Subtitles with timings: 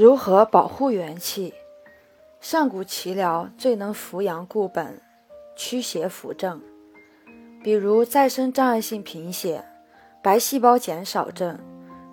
[0.00, 1.52] 如何保护元气？
[2.40, 4.98] 上古奇疗最能扶阳固本、
[5.54, 6.58] 驱邪扶正。
[7.62, 9.62] 比如再生障碍性贫血、
[10.22, 11.58] 白细胞减少症、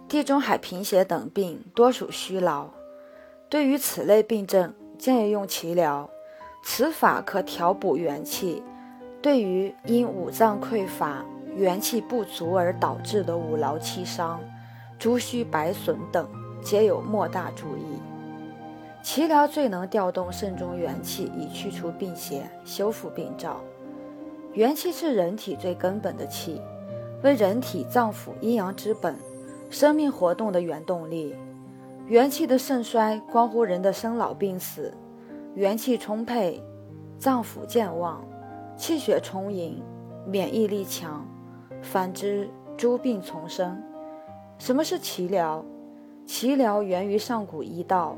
[0.09, 2.67] 地中海贫血等病，多属虚劳。
[3.47, 6.09] 对于此类病症，建议用奇疗，
[6.65, 8.61] 此法可调补元气。
[9.21, 11.23] 对于因五脏匮乏、
[11.55, 14.41] 元气不足而导致的五劳七伤、
[14.99, 16.29] 诸虚白损等，
[16.67, 17.97] 皆有莫大注意。
[19.01, 23.61] 脐疗最能调动肾中元气，以去除病邪，修复病灶。
[24.51, 26.61] 元气是人体最根本的气，
[27.23, 29.15] 为人体脏腑阴阳之本，
[29.69, 31.33] 生命活动的原动力。
[32.07, 34.93] 元气的盛衰关乎人的生老病死。
[35.55, 36.61] 元气充沛，
[37.17, 38.21] 脏腑健旺，
[38.75, 39.81] 气血充盈，
[40.25, 41.21] 免疫力强；
[41.81, 43.81] 反之，诸病丛生。
[44.57, 45.63] 什么是脐疗？
[46.27, 48.15] 耆疗源于上古医道，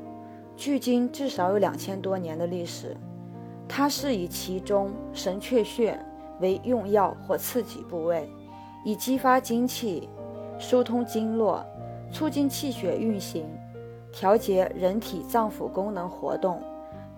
[0.57, 2.97] 距今至少有两千多年的历史。
[3.67, 5.97] 它是以其中神阙穴。
[6.41, 8.29] 为用药或刺激部位，
[8.85, 10.07] 以激发精气，
[10.57, 11.61] 疏通经络，
[12.13, 13.45] 促进气血运行，
[14.13, 16.61] 调节人体脏腑功能活动，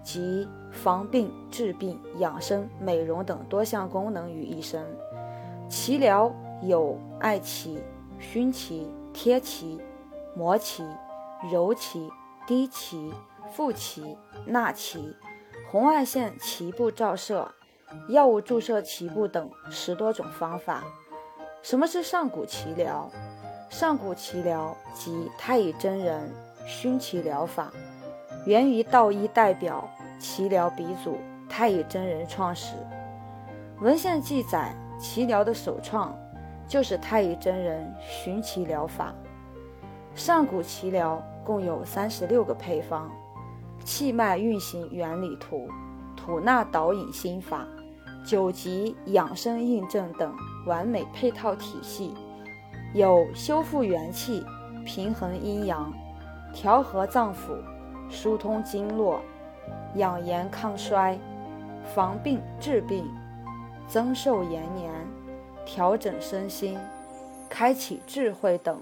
[0.02, 4.84] 及防病治病、养生美容等多项功能于一身。
[5.69, 7.78] 耆疗有艾脐、
[8.17, 9.78] 熏脐、贴脐、
[10.36, 10.86] 摩耆、
[11.52, 12.10] 揉耆、
[12.48, 13.14] 滴耆、
[13.52, 15.16] 复耆、纳耆、
[15.70, 17.52] 红外线耆部照射。
[18.08, 20.82] 药物注射耆部等十多种方法。
[21.62, 23.12] 什么是上古耆疗？
[23.70, 26.30] 上古耆疗即太乙真人
[26.66, 27.70] 熏耆疗法，
[28.46, 29.90] 源于道医代表、
[30.22, 31.18] 耆疗鼻祖
[31.50, 32.76] 太乙真人创始。
[33.82, 36.18] 文献记载，耆疗的首创
[36.68, 39.14] 就是太乙真人熏耆疗法。
[40.14, 43.10] 上古奇疗共有三十六个配方，
[43.84, 45.68] 气脉运行原理图，
[46.16, 47.66] 吐纳导引心法。
[48.24, 50.32] 九级养生印证等
[50.68, 52.14] 完美配套体系，
[52.94, 54.46] 有修复元气、
[54.86, 55.92] 平衡阴阳、
[56.54, 57.58] 调和脏腑、
[58.08, 59.20] 疏通经络、
[59.96, 61.18] 养颜抗衰、
[61.96, 63.10] 防病治病、
[63.88, 64.94] 增寿延年、
[65.66, 66.78] 调整身心、
[67.50, 68.80] 开启智慧等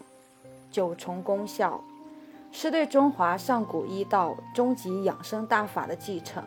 [0.72, 1.84] 九重功效，
[2.52, 6.44] 是对中华上古医道终极养生大法的继承。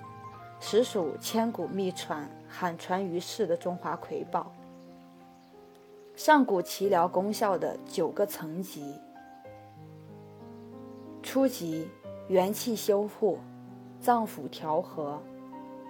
[0.64, 4.52] 实属千古秘传、罕传于世的中华瑰宝。
[6.14, 9.00] 上古奇疗功效的九个层级：
[11.20, 11.88] 初级
[12.28, 13.40] 元气修复、
[13.98, 15.20] 脏腑调和、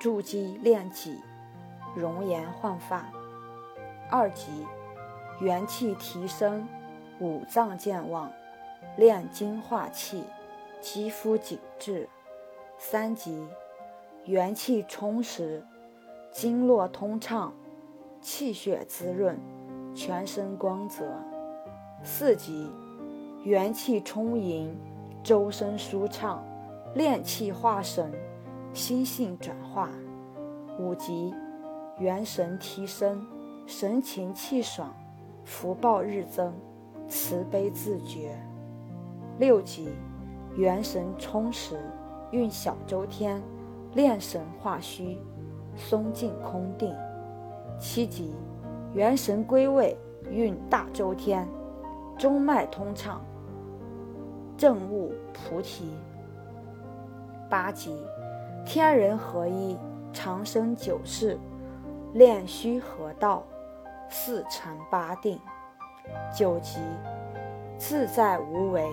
[0.00, 1.18] 筑基炼脊、
[1.94, 3.04] 容颜焕发；
[4.10, 4.50] 二级
[5.40, 6.66] 元气提升、
[7.22, 8.32] 五脏健旺、
[8.96, 10.24] 炼精化气、
[10.80, 12.08] 肌肤紧致；
[12.78, 13.46] 三级。
[14.24, 15.64] 元气充实，
[16.32, 17.52] 经络通畅，
[18.20, 19.38] 气血滋润，
[19.94, 21.04] 全身光泽。
[22.02, 22.68] 四级，
[23.44, 24.76] 元气充盈，
[25.22, 26.44] 周身舒畅，
[26.92, 28.12] 炼气化神，
[28.74, 29.88] 心性转化。
[30.76, 31.32] 五级，
[32.00, 33.24] 元神提升，
[33.64, 34.92] 神清气爽，
[35.44, 36.52] 福报日增，
[37.12, 38.34] 慈悲自觉。
[39.38, 39.90] 六级，
[40.56, 41.78] 元神充实，
[42.30, 43.40] 运小周天。
[43.92, 45.18] 炼神化虚，
[45.76, 46.90] 松静空定。
[47.78, 48.34] 七级，
[48.94, 49.94] 元神归位，
[50.30, 51.46] 运大周天，
[52.16, 53.20] 中脉通畅，
[54.56, 55.90] 正悟菩提。
[57.50, 57.94] 八级，
[58.64, 59.76] 天人合一，
[60.14, 61.38] 长生久视，
[62.14, 63.42] 炼虚合道，
[64.08, 65.38] 四禅八定。
[66.34, 66.80] 九级，
[67.78, 68.86] 自在无为，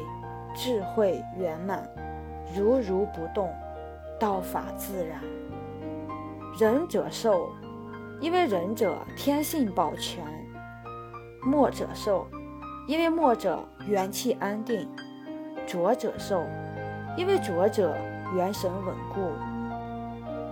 [0.53, 1.87] 智慧圆满，
[2.55, 3.49] 如如不动。
[4.19, 5.21] 道法自然，
[6.59, 7.47] 仁者寿，
[8.19, 10.21] 因为仁者天性保全；
[11.41, 12.27] 默者寿，
[12.85, 14.85] 因为默者元气安定；
[15.65, 16.43] 浊者寿，
[17.15, 17.95] 因为浊者
[18.35, 19.31] 元神稳固。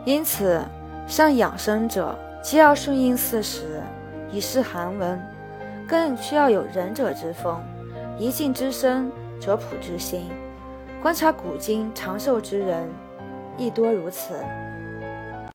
[0.05, 0.61] 因此，
[1.05, 3.81] 善养生者既要顺应四时，
[4.31, 5.21] 以示寒温，
[5.87, 7.63] 更需要有仁者之风，
[8.17, 10.29] 一静之身，则朴之心。
[11.01, 12.87] 观察古今长寿之人。
[13.59, 14.35] 亦多如此。